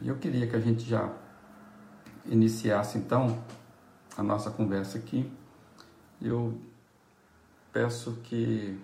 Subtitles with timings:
[0.00, 1.12] E eu queria que a gente já
[2.24, 3.42] iniciasse então
[4.16, 5.30] a nossa conversa aqui.
[6.20, 6.58] Eu
[7.72, 8.78] peço que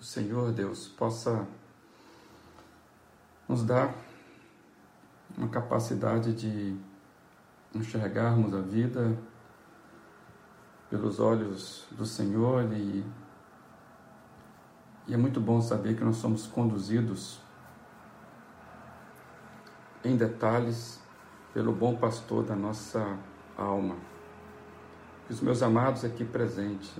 [0.00, 1.46] o Senhor Deus possa
[3.48, 3.94] nos dar
[5.36, 6.76] uma capacidade de
[7.74, 9.16] enxergarmos a vida
[10.90, 13.04] pelos olhos do Senhor e,
[15.06, 17.40] e é muito bom saber que nós somos conduzidos
[20.06, 21.00] em detalhes
[21.52, 23.18] pelo bom pastor da nossa
[23.56, 23.96] alma.
[25.28, 26.94] E os meus amados aqui presentes,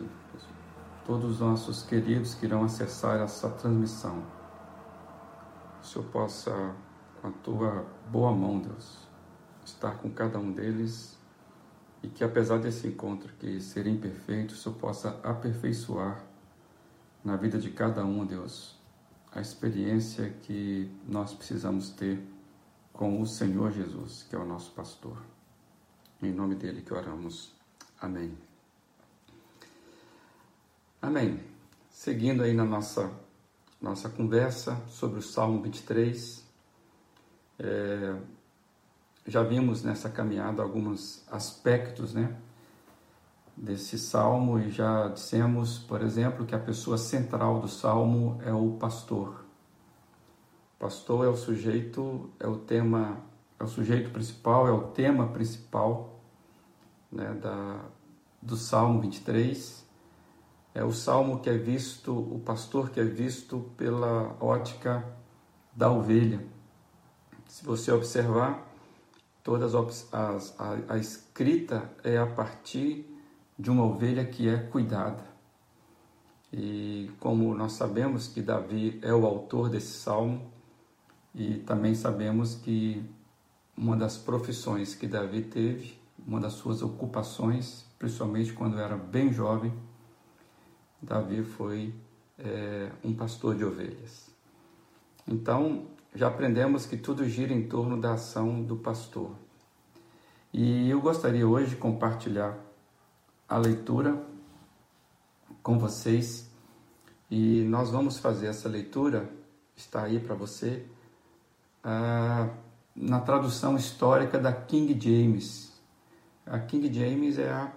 [1.05, 4.23] todos os nossos queridos que irão acessar essa transmissão,
[5.81, 6.75] o Senhor possa,
[7.21, 9.07] com a tua boa mão, Deus,
[9.65, 11.17] estar com cada um deles
[12.03, 16.25] e que apesar desse encontro que ser imperfeito, o Senhor possa aperfeiçoar
[17.25, 18.77] na vida de cada um, Deus,
[19.33, 22.21] a experiência que nós precisamos ter
[22.97, 25.19] com o Senhor Jesus, que é o nosso pastor.
[26.23, 27.53] Em nome dele que oramos.
[28.01, 28.37] Amém.
[31.01, 31.41] Amém.
[31.91, 33.11] Seguindo aí na nossa,
[33.81, 36.43] nossa conversa sobre o Salmo 23,
[37.59, 38.17] é,
[39.27, 42.35] já vimos nessa caminhada alguns aspectos né,
[43.55, 48.73] desse salmo e já dissemos, por exemplo, que a pessoa central do salmo é o
[48.79, 49.46] pastor.
[50.79, 53.23] Pastor é o sujeito, é o tema,
[53.59, 56.21] é o sujeito principal, é o tema principal
[57.11, 57.81] né, da,
[58.43, 59.87] do Salmo 23.
[60.75, 65.03] É o salmo que é visto, o pastor que é visto pela ótica
[65.75, 66.45] da ovelha.
[67.47, 68.63] Se você observar,
[69.43, 73.11] todas as, a, a escrita é a partir
[73.59, 75.25] de uma ovelha que é cuidada.
[76.53, 80.56] E como nós sabemos que Davi é o autor desse salmo,
[81.37, 83.05] e também sabemos que
[83.77, 89.71] uma das profissões que Davi teve, uma das suas ocupações, principalmente quando era bem jovem,
[91.03, 91.95] Davi foi
[92.39, 94.31] é, um pastor de ovelhas.
[95.29, 99.33] Então, já aprendemos que tudo gira em torno da ação do pastor.
[100.55, 102.59] E eu gostaria hoje de compartilhar
[103.47, 104.25] a leitura
[105.63, 106.51] com vocês
[107.31, 109.31] e nós vamos fazer essa leitura,
[109.77, 110.87] está aí para você,
[111.89, 112.49] ah,
[112.97, 115.73] na tradução histórica da King James.
[116.45, 117.73] A King James é a,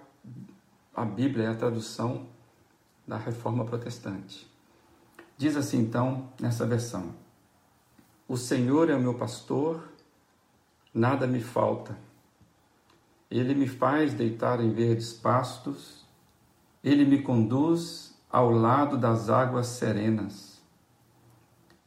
[0.96, 2.26] a Bíblia, é a tradução
[3.06, 4.50] da Reforma Protestante.
[5.38, 7.14] Diz assim então nessa versão:
[8.26, 9.80] O Senhor é o meu pastor,
[10.92, 11.96] nada me falta.
[13.30, 16.04] Ele me faz deitar em verdes pastos,
[16.82, 20.60] ele me conduz ao lado das águas serenas.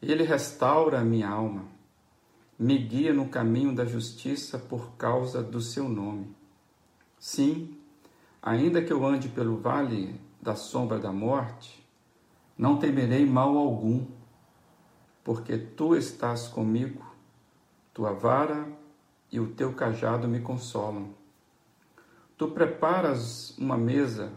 [0.01, 1.72] Ele restaura a minha alma
[2.63, 6.33] me guia no caminho da justiça por causa do seu nome.
[7.19, 7.77] Sim,
[8.41, 11.85] ainda que eu ande pelo vale da sombra da morte,
[12.57, 14.05] não temerei mal algum,
[15.25, 17.05] porque tu estás comigo,
[17.93, 18.65] tua vara
[19.29, 21.09] e o teu cajado me consolam.
[22.37, 24.31] Tu preparas uma mesa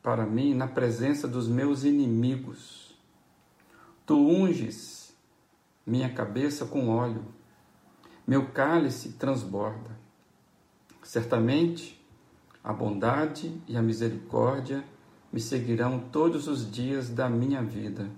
[0.00, 2.96] para mim na presença dos meus inimigos.
[4.06, 5.12] Tu unges
[5.84, 7.31] minha cabeça com óleo
[8.26, 9.90] meu cálice transborda.
[11.02, 12.00] Certamente
[12.62, 14.84] a bondade e a misericórdia
[15.32, 18.08] me seguirão todos os dias da minha vida,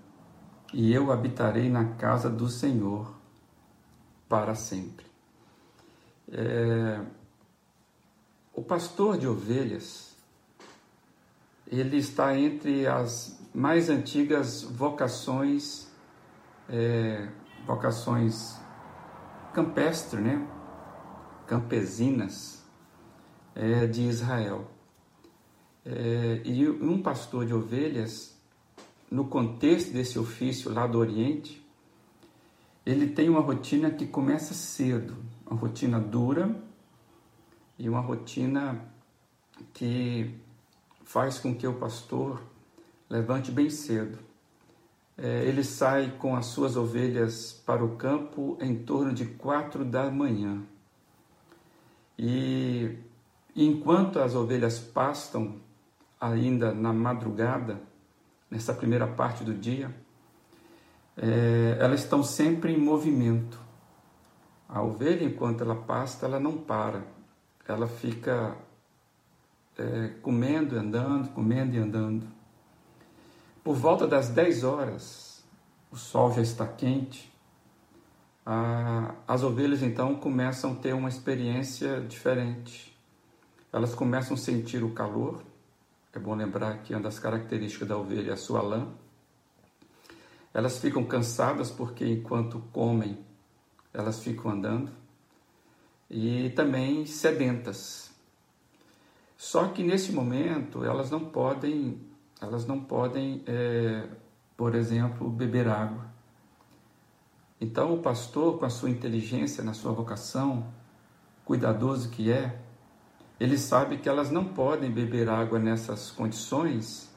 [0.72, 3.14] e eu habitarei na casa do Senhor
[4.28, 5.06] para sempre.
[6.30, 7.00] É...
[8.52, 10.16] O pastor de ovelhas,
[11.66, 15.88] ele está entre as mais antigas vocações,
[16.68, 17.28] é,
[17.66, 18.56] vocações
[19.54, 20.46] campestre, né?
[21.46, 22.64] campesinas
[23.54, 24.68] é, de Israel.
[25.86, 28.36] É, e um pastor de ovelhas,
[29.10, 31.64] no contexto desse ofício lá do Oriente,
[32.84, 35.16] ele tem uma rotina que começa cedo,
[35.46, 36.60] uma rotina dura
[37.78, 38.92] e uma rotina
[39.72, 40.34] que
[41.04, 42.42] faz com que o pastor
[43.08, 44.18] levante bem cedo
[45.16, 50.62] ele sai com as suas ovelhas para o campo em torno de quatro da manhã.
[52.18, 52.98] E
[53.54, 55.60] enquanto as ovelhas pastam
[56.20, 57.80] ainda na madrugada,
[58.50, 59.94] nessa primeira parte do dia,
[61.16, 63.58] é, elas estão sempre em movimento.
[64.68, 67.04] A ovelha, enquanto ela pasta, ela não para,
[67.66, 68.56] ela fica
[69.78, 72.26] é, comendo e andando, comendo e andando.
[73.64, 75.42] Por volta das 10 horas,
[75.90, 77.32] o sol já está quente,
[79.26, 82.94] as ovelhas então começam a ter uma experiência diferente.
[83.72, 85.42] Elas começam a sentir o calor.
[86.12, 88.86] É bom lembrar que uma das características da ovelha é a sua lã.
[90.52, 93.18] Elas ficam cansadas porque enquanto comem,
[93.94, 94.92] elas ficam andando.
[96.10, 98.12] E também sedentas.
[99.38, 102.00] Só que nesse momento elas não podem,
[102.44, 104.08] elas não podem, é,
[104.56, 106.14] por exemplo, beber água
[107.60, 110.66] então, o pastor, com a sua inteligência, na sua vocação,
[111.46, 112.60] cuidadoso que é,
[113.40, 117.10] ele sabe que elas não podem beber água nessas condições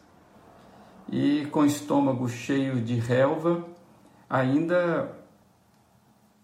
[1.12, 3.68] e com estômago cheio de relva,
[4.30, 5.18] ainda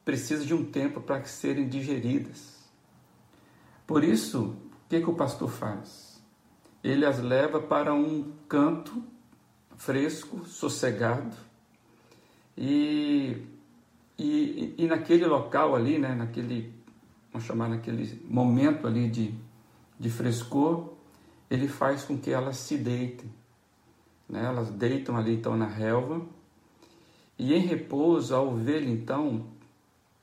[0.04, 2.62] precisa de um tempo para serem digeridas.
[3.88, 6.13] Por isso, o que, que o pastor faz?
[6.84, 9.04] Ele as leva para um canto
[9.78, 11.36] fresco, sossegado,
[12.58, 13.48] e
[14.18, 16.74] e, e, naquele local ali, né, naquele,
[17.32, 19.34] vamos chamar naquele momento ali de,
[20.00, 20.94] de frescor,
[21.50, 23.30] ele faz com que elas se deitem.
[24.30, 24.46] Né?
[24.46, 26.22] Elas deitam ali então na relva
[27.38, 29.48] e em repouso a ovelha então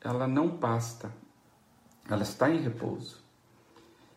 [0.00, 1.12] ela não pasta,
[2.08, 3.20] ela está em repouso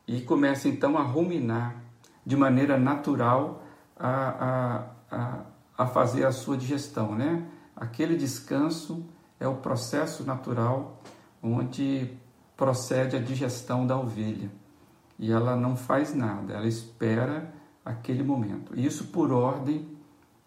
[0.08, 1.83] e começa então a ruminar
[2.26, 3.64] de maneira natural
[3.98, 5.40] a, a, a,
[5.78, 7.46] a fazer a sua digestão, né?
[7.76, 9.06] Aquele descanso
[9.40, 11.02] é o processo natural
[11.42, 12.18] onde
[12.56, 14.50] procede a digestão da ovelha.
[15.20, 17.54] E ela não faz nada, ela espera
[17.84, 18.78] aquele momento.
[18.80, 19.88] Isso por ordem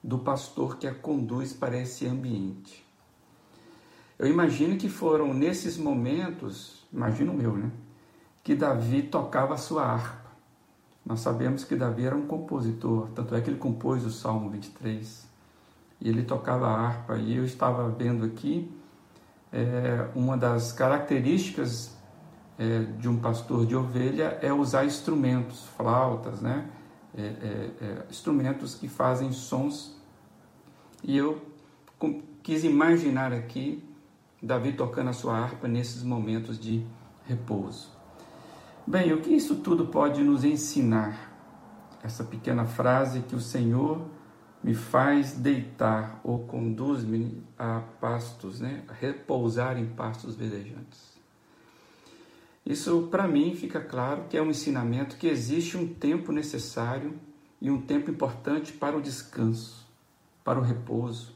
[0.02, 2.87] do pastor que a conduz para esse ambiente.
[4.19, 7.70] Eu imagino que foram nesses momentos, imagino o meu, né?
[8.43, 10.25] Que Davi tocava a sua harpa.
[11.06, 15.25] Nós sabemos que Davi era um compositor, tanto é que ele compôs o Salmo 23.
[16.00, 17.17] E ele tocava a harpa.
[17.17, 18.69] E eu estava vendo aqui
[19.53, 21.97] é, uma das características
[22.58, 26.69] é, de um pastor de ovelha é usar instrumentos, flautas, né?
[27.17, 29.97] É, é, é instrumentos que fazem sons.
[31.05, 31.41] E eu
[32.43, 33.82] quis imaginar aqui
[34.43, 36.85] Davi tocando a sua harpa nesses momentos de
[37.26, 37.96] repouso.
[38.88, 41.33] Bem, o que isso tudo pode nos ensinar?
[42.05, 44.06] Essa pequena frase que o Senhor
[44.62, 48.85] me faz deitar ou conduz-me a pastos, né?
[48.87, 51.17] a repousar em pastos verdejantes.
[52.65, 57.19] Isso para mim fica claro que é um ensinamento que existe um tempo necessário
[57.61, 59.85] e um tempo importante para o descanso,
[60.44, 61.35] para o repouso.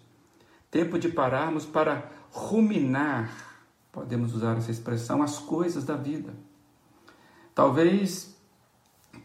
[0.70, 6.32] Tempo de pararmos para ruminar, podemos usar essa expressão, as coisas da vida.
[7.61, 8.35] Talvez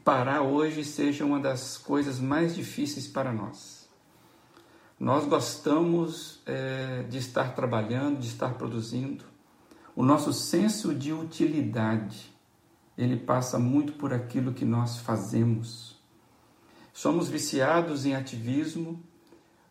[0.04, 3.86] parar hoje seja uma das coisas mais difíceis para nós
[5.00, 9.24] nós gostamos é, de estar trabalhando, de estar produzindo.
[9.96, 12.34] O nosso senso de utilidade,
[12.98, 15.98] ele passa muito por aquilo que nós fazemos.
[16.94, 19.02] Somos viciados em ativismo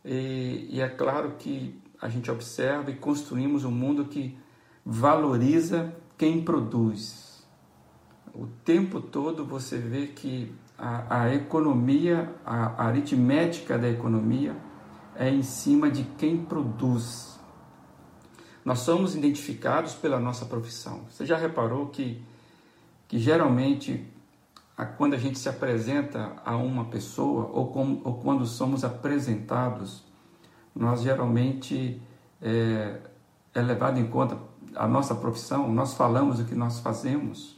[0.04, 4.38] e, e é claro que a gente observa e construímos um mundo que
[4.84, 7.33] valoriza quem produz.
[8.34, 14.56] O tempo todo você vê que a, a economia, a, a aritmética da economia,
[15.14, 17.38] é em cima de quem produz.
[18.64, 21.02] Nós somos identificados pela nossa profissão.
[21.08, 22.20] Você já reparou que,
[23.06, 24.04] que geralmente,
[24.96, 30.02] quando a gente se apresenta a uma pessoa ou, com, ou quando somos apresentados,
[30.74, 32.02] nós geralmente
[32.42, 33.00] é,
[33.54, 34.36] é levado em conta
[34.74, 37.56] a nossa profissão, nós falamos o que nós fazemos,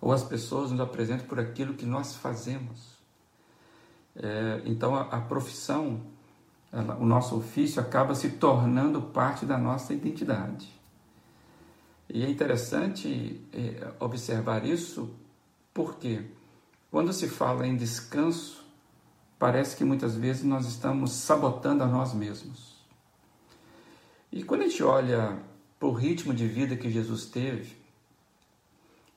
[0.00, 2.98] ou as pessoas nos apresentam por aquilo que nós fazemos.
[4.16, 6.00] É, então, a, a profissão
[6.72, 10.68] ela, o nosso ofício acaba se tornando parte da nossa identidade.
[12.08, 15.14] E é interessante é, observar isso
[15.72, 16.24] porque
[16.90, 18.64] quando se fala em descanso,
[19.38, 22.78] parece que muitas vezes nós estamos sabotando a nós mesmos.
[24.32, 25.38] E quando a gente olha
[25.78, 27.77] para o ritmo de vida que Jesus teve,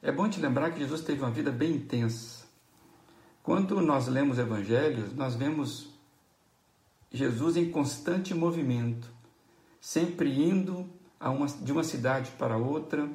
[0.02, 2.46] é bom te lembrar que Jesus teve uma vida bem intensa.
[3.44, 5.90] Quando nós lemos evangelhos, nós vemos
[7.12, 9.10] Jesus em constante movimento,
[9.80, 10.90] sempre indo
[11.20, 13.10] uma, de uma cidade para outra,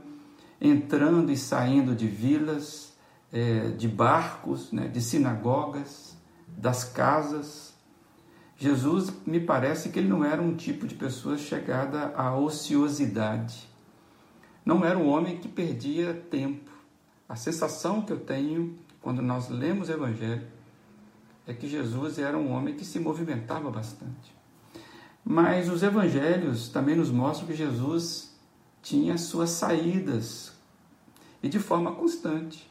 [0.60, 2.92] entrando e saindo de vilas,
[3.32, 6.16] é, de barcos, né, de sinagogas,
[6.46, 7.74] das casas.
[8.56, 13.68] Jesus me parece que ele não era um tipo de pessoa chegada à ociosidade.
[14.64, 16.65] Não era um homem que perdia tempo.
[17.28, 20.46] A sensação que eu tenho quando nós lemos o Evangelho
[21.46, 24.34] é que Jesus era um homem que se movimentava bastante.
[25.24, 28.36] Mas os evangelhos também nos mostram que Jesus
[28.82, 30.52] tinha suas saídas
[31.42, 32.70] e de forma constante.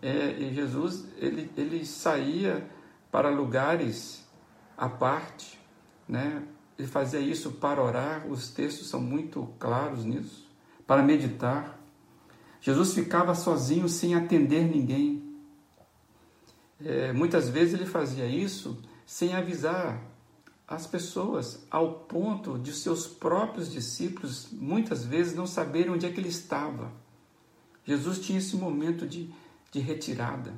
[0.00, 2.66] É, Jesus ele, ele saía
[3.10, 4.26] para lugares
[4.76, 5.60] à parte,
[6.08, 6.42] né?
[6.78, 10.48] Ele fazia isso para orar, os textos são muito claros nisso,
[10.86, 11.78] para meditar.
[12.60, 15.22] Jesus ficava sozinho sem atender ninguém.
[16.84, 20.02] É, muitas vezes ele fazia isso sem avisar
[20.70, 26.20] as pessoas, ao ponto de seus próprios discípulos muitas vezes não saberem onde é que
[26.20, 26.92] ele estava.
[27.84, 29.28] Jesus tinha esse momento de,
[29.72, 30.54] de retirada.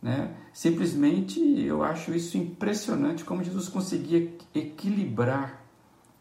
[0.00, 0.34] Né?
[0.52, 5.62] Simplesmente eu acho isso impressionante como Jesus conseguia equilibrar.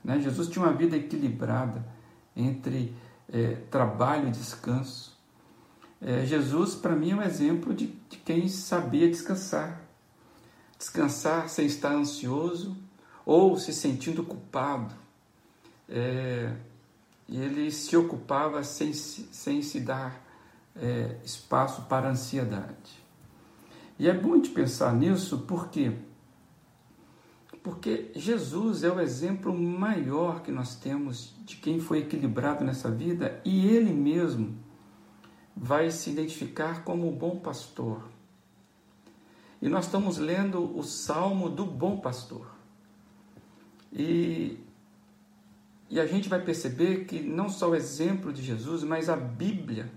[0.03, 0.19] Né?
[0.19, 1.87] Jesus tinha uma vida equilibrada
[2.35, 2.93] entre
[3.31, 5.15] é, trabalho e descanso.
[6.01, 9.81] É, Jesus, para mim, é um exemplo de, de quem sabia descansar.
[10.77, 12.77] Descansar sem estar ansioso
[13.25, 14.93] ou se sentindo culpado.
[15.89, 16.53] É,
[17.27, 20.23] ele se ocupava sem, sem se dar
[20.75, 23.05] é, espaço para ansiedade.
[23.99, 25.91] E é bom de pensar nisso porque
[27.67, 33.41] porque Jesus é o exemplo maior que nós temos de quem foi equilibrado nessa vida
[33.43, 34.57] e ele mesmo
[35.53, 38.07] vai se identificar como o bom pastor.
[39.61, 42.49] E nós estamos lendo o salmo do bom pastor.
[43.91, 44.57] E,
[45.89, 49.91] e a gente vai perceber que não só o exemplo de Jesus, mas a Bíblia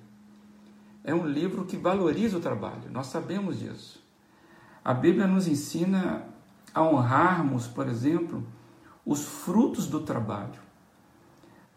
[1.04, 4.02] é um livro que valoriza o trabalho, nós sabemos disso.
[4.84, 6.29] A Bíblia nos ensina
[6.74, 8.46] a honrarmos, por exemplo,
[9.04, 10.60] os frutos do trabalho.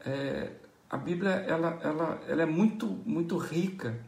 [0.06, 0.52] É,
[0.90, 4.00] a Bíblia ela, ela, ela é muito, muito rica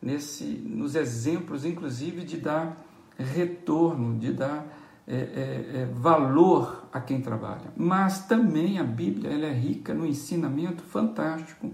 [0.00, 2.84] nesse, nos exemplos, inclusive, de dar
[3.16, 4.66] retorno, de dar
[5.06, 7.72] é, é, é, valor a quem trabalha.
[7.76, 11.72] Mas também a Bíblia ela é rica no ensinamento fantástico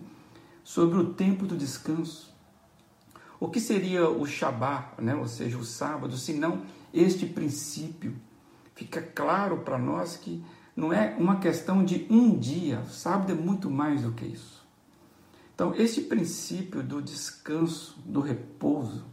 [0.62, 2.32] sobre o tempo do descanso.
[3.38, 5.14] O que seria o Shabá, né?
[5.14, 8.14] ou seja, o sábado, se não este princípio?
[8.74, 10.44] Fica claro para nós que
[10.76, 14.64] não é uma questão de um dia, sábado é muito mais do que isso.
[15.54, 19.04] Então, este princípio do descanso, do repouso,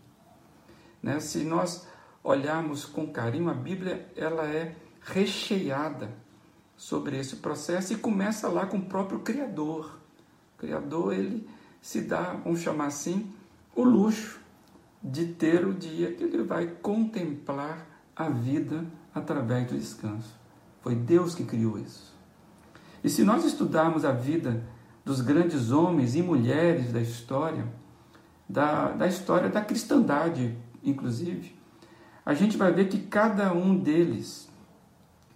[1.01, 1.19] né?
[1.19, 1.87] se nós
[2.23, 6.11] olharmos com carinho, a Bíblia ela é recheada
[6.75, 9.99] sobre esse processo e começa lá com o próprio Criador.
[10.55, 11.47] O Criador ele
[11.79, 13.31] se dá, vamos chamar assim,
[13.75, 14.39] o luxo
[15.03, 20.35] de ter o dia que ele vai contemplar a vida através do descanso.
[20.81, 22.13] Foi Deus que criou isso.
[23.03, 24.63] E se nós estudarmos a vida
[25.03, 27.67] dos grandes homens e mulheres da história,
[28.47, 31.55] da, da história da cristandade, inclusive,
[32.25, 34.49] a gente vai ver que cada um deles,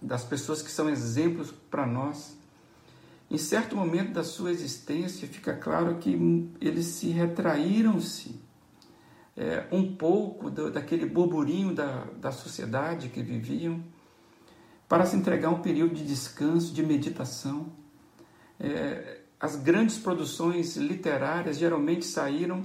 [0.00, 2.36] das pessoas que são exemplos para nós,
[3.28, 8.40] em certo momento da sua existência, fica claro que eles se retraíram-se
[9.36, 13.82] é, um pouco do, daquele burburinho da, da sociedade que viviam,
[14.88, 17.66] para se entregar a um período de descanso, de meditação.
[18.58, 22.64] É, as grandes produções literárias geralmente saíram,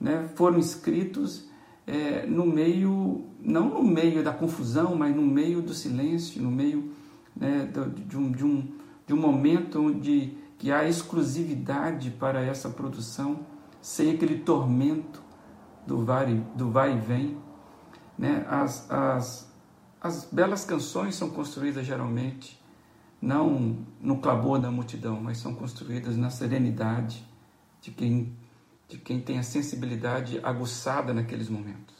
[0.00, 1.48] né, foram escritos
[1.86, 6.92] é, no meio, não no meio da confusão, mas no meio do silêncio, no meio
[7.36, 7.68] né,
[8.06, 8.68] de, um, de, um,
[9.06, 13.40] de um momento onde que há exclusividade para essa produção,
[13.80, 15.27] sem aquele tormento
[15.88, 17.38] do vai, do vai e vem.
[18.16, 18.46] Né?
[18.48, 19.52] As, as,
[20.00, 22.58] as belas canções são construídas geralmente
[23.20, 27.26] não no clamor da multidão, mas são construídas na serenidade
[27.80, 28.36] de quem
[28.86, 31.94] de quem tem a sensibilidade aguçada naqueles momentos.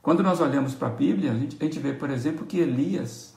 [0.00, 3.36] Quando nós olhamos para a Bíblia, a gente, a gente vê, por exemplo, que Elias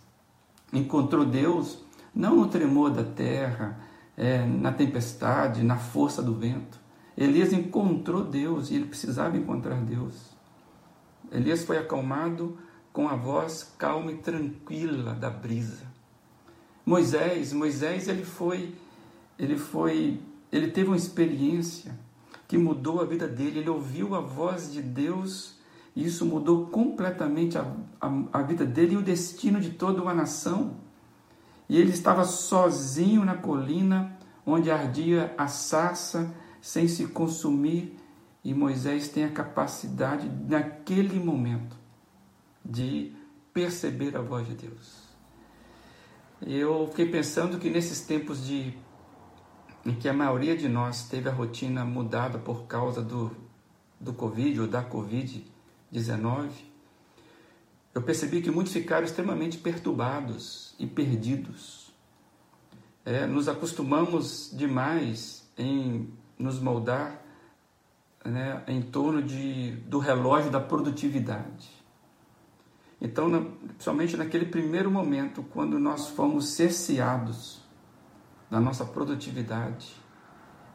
[0.71, 1.83] encontrou Deus
[2.15, 3.77] não no tremor da terra,
[4.15, 6.79] é, na tempestade, na força do vento.
[7.19, 10.15] Elias encontrou Deus e ele precisava encontrar Deus.
[11.29, 12.57] Elias foi acalmado
[12.93, 15.85] com a voz calma e tranquila da brisa.
[16.85, 18.73] Moisés, Moisés ele foi,
[19.37, 21.99] ele foi, ele teve uma experiência
[22.47, 23.59] que mudou a vida dele.
[23.59, 25.59] Ele ouviu a voz de Deus
[25.93, 30.13] e isso mudou completamente a, a, a vida dele e o destino de toda uma
[30.13, 30.77] nação.
[31.67, 37.97] E ele estava sozinho na colina onde ardia a sarça sem se consumir,
[38.43, 41.75] e Moisés tem a capacidade, naquele momento,
[42.63, 43.13] de
[43.53, 45.09] perceber a voz de Deus.
[46.41, 48.73] Eu fiquei pensando que nesses tempos de
[49.85, 53.35] em que a maioria de nós teve a rotina mudada por causa do,
[53.99, 56.49] do Covid ou da Covid-19,
[57.93, 61.91] eu percebi que muitos ficaram extremamente perturbados e perdidos.
[63.05, 67.21] É, nos acostumamos demais em nos moldar
[68.23, 71.69] né, em torno de, do relógio da produtividade.
[73.01, 73.45] Então, na,
[73.77, 77.61] somente naquele primeiro momento, quando nós fomos cerceados
[78.49, 79.93] da nossa produtividade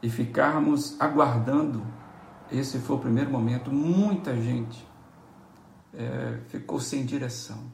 [0.01, 1.85] e ficarmos aguardando,
[2.51, 4.87] esse foi o primeiro momento, muita gente
[5.93, 7.71] é, ficou sem direção.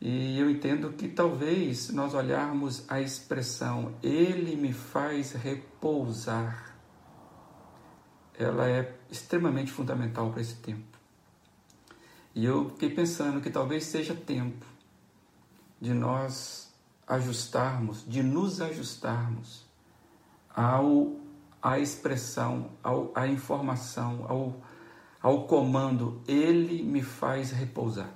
[0.00, 6.76] E eu entendo que talvez nós olharmos a expressão Ele me faz repousar,
[8.38, 10.98] ela é extremamente fundamental para esse tempo.
[12.34, 14.66] E eu fiquei pensando que talvez seja tempo
[15.80, 16.74] de nós
[17.06, 19.64] ajustarmos, de nos ajustarmos
[20.54, 21.16] ao
[21.66, 24.54] à expressão, ao, à informação, ao,
[25.20, 28.10] ao comando, Ele me faz repousar.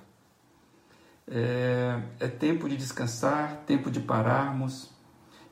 [1.33, 4.91] É, é tempo de descansar, tempo de pararmos.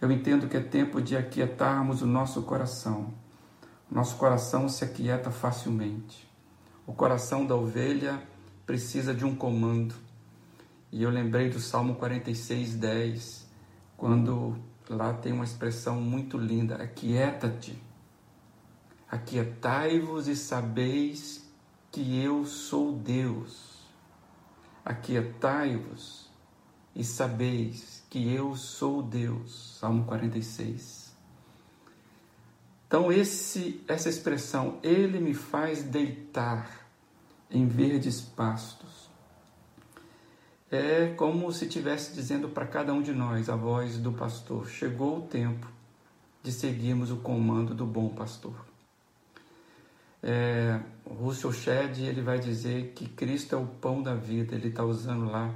[0.00, 3.14] Eu entendo que é tempo de aquietarmos o nosso coração.
[3.88, 6.28] Nosso coração se aquieta facilmente.
[6.84, 8.20] O coração da ovelha
[8.66, 9.94] precisa de um comando.
[10.90, 13.46] E eu lembrei do Salmo 46, 10,
[13.96, 14.58] quando
[14.90, 17.80] lá tem uma expressão muito linda: aquieta-te,
[19.08, 21.48] aquietai-vos e sabeis
[21.92, 23.77] que eu sou Deus.
[24.88, 26.30] Aquietai-vos
[26.96, 29.76] e sabeis que eu sou Deus.
[29.78, 31.14] Salmo 46.
[32.86, 36.88] Então esse essa expressão ele me faz deitar
[37.50, 39.10] em verdes pastos.
[40.70, 45.18] É como se estivesse dizendo para cada um de nós, a voz do pastor: chegou
[45.18, 45.70] o tempo
[46.42, 48.67] de seguirmos o comando do bom pastor.
[50.22, 54.54] É, Russell Shedd ele vai dizer que Cristo é o pão da vida.
[54.54, 55.54] Ele está usando lá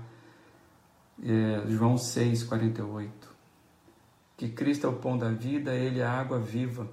[1.22, 3.32] é, João 6, 48.
[4.36, 6.88] Que Cristo é o pão da vida, Ele é a água viva.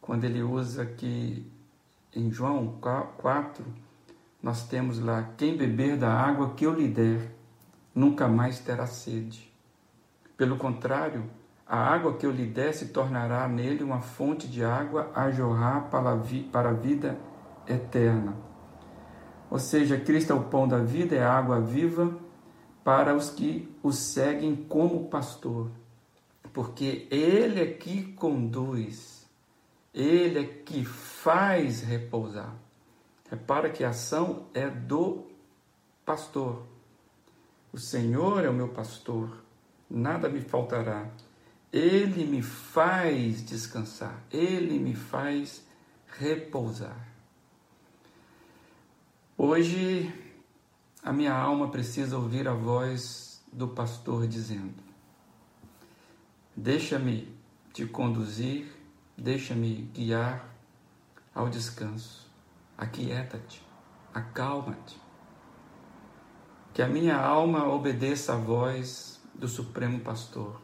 [0.00, 1.50] Quando ele usa que
[2.14, 3.64] em João 4,
[4.42, 7.34] nós temos lá: quem beber da água que eu lhe der,
[7.94, 9.50] nunca mais terá sede.
[10.36, 11.24] Pelo contrário,
[11.66, 15.88] a água que eu lhe der se tornará nele uma fonte de água a jorrar
[15.90, 17.18] para a vida
[17.66, 18.36] eterna.
[19.50, 22.16] Ou seja, Cristo é o pão da vida, é a água viva
[22.82, 25.70] para os que o seguem como pastor,
[26.52, 29.14] porque Ele é que conduz
[29.94, 32.52] ele é que faz repousar.
[33.30, 35.28] Repara que a ação é do
[36.04, 36.66] pastor.
[37.72, 39.44] O Senhor é o meu pastor,
[39.88, 41.08] nada me faltará.
[41.74, 45.66] Ele me faz descansar, ele me faz
[46.06, 47.08] repousar.
[49.36, 50.14] Hoje
[51.02, 54.82] a minha alma precisa ouvir a voz do pastor dizendo:
[56.56, 57.36] Deixa-me
[57.72, 58.72] te conduzir
[59.16, 60.44] Deixa-me guiar
[61.32, 62.28] ao descanso.
[62.76, 63.64] Aquieta-te,
[64.12, 65.00] acalma-te.
[66.72, 70.60] Que a minha alma obedeça à voz do Supremo Pastor.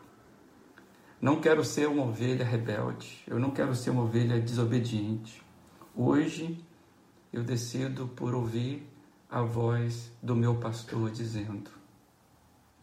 [1.20, 5.42] Não quero ser uma ovelha rebelde, eu não quero ser uma ovelha desobediente.
[5.94, 6.64] Hoje
[7.30, 8.88] eu decido por ouvir
[9.28, 11.70] a voz do meu pastor dizendo: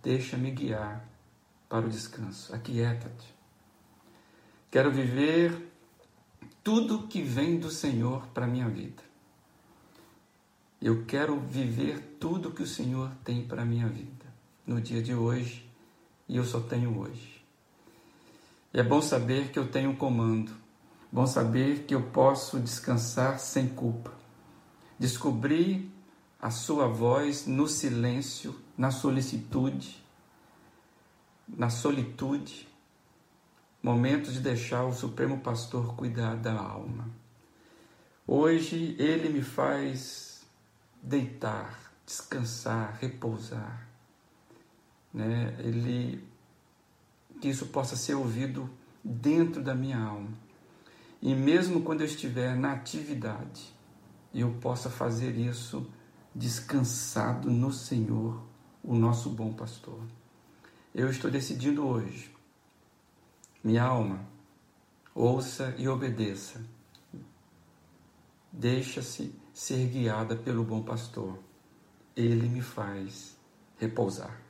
[0.04, 1.04] Deixa-me guiar
[1.68, 3.36] para o descanso, aquieta-te.
[4.70, 5.74] Quero viver
[6.64, 9.02] tudo que vem do Senhor para a minha vida.
[10.80, 14.28] Eu quero viver tudo que o Senhor tem para a minha vida
[14.66, 15.68] no dia de hoje
[16.30, 17.37] e eu só tenho hoje.
[18.78, 20.52] É bom saber que eu tenho comando,
[21.12, 24.14] bom saber que eu posso descansar sem culpa.
[25.00, 25.92] Descobrir
[26.40, 30.00] a Sua voz no silêncio, na solicitude,
[31.48, 32.68] na solitude,
[33.82, 37.10] Momento de deixar o Supremo Pastor cuidar da alma.
[38.28, 40.46] Hoje ele me faz
[41.02, 43.88] deitar, descansar, repousar.
[45.12, 45.56] Né?
[45.62, 46.24] Ele
[47.40, 48.70] que isso possa ser ouvido
[49.04, 50.30] dentro da minha alma.
[51.22, 53.74] E mesmo quando eu estiver na atividade,
[54.34, 55.90] eu possa fazer isso
[56.34, 58.44] descansado no Senhor,
[58.84, 60.00] o nosso bom pastor.
[60.94, 62.38] Eu estou decidindo hoje
[63.64, 64.26] minha alma,
[65.14, 66.64] ouça e obedeça.
[68.52, 71.38] Deixa-se ser guiada pelo bom pastor.
[72.16, 73.38] Ele me faz
[73.78, 74.47] repousar.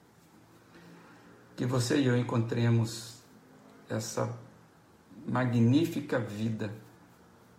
[1.58, 3.16] Que você e eu encontremos
[3.90, 4.34] essa
[5.28, 6.74] magnífica vida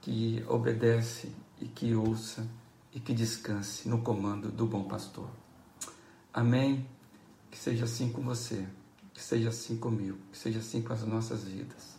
[0.01, 1.31] que obedece
[1.61, 2.49] e que ouça
[2.95, 5.29] e que descanse no comando do bom pastor.
[6.33, 6.87] Amém.
[7.51, 8.67] Que seja assim com você.
[9.13, 11.99] Que seja assim comigo, que seja assim com as nossas vidas.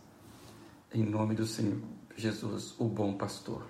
[0.94, 1.78] em nome do Senhor
[2.16, 3.66] Jesus, o bom pastor.